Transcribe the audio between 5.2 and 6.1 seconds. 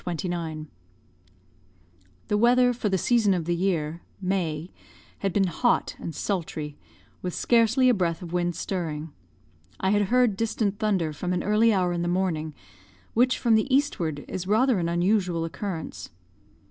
been hot